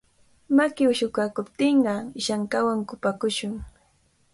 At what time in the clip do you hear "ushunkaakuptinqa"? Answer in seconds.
0.91-1.93